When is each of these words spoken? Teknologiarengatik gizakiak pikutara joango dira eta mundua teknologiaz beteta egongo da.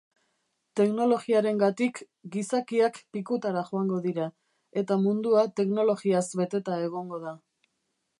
Teknologiarengatik 0.79 1.99
gizakiak 2.35 2.97
pikutara 3.17 3.63
joango 3.67 3.99
dira 4.07 4.25
eta 4.83 4.97
mundua 5.05 5.45
teknologiaz 5.61 6.25
beteta 6.41 6.79
egongo 6.87 7.21
da. 7.27 7.35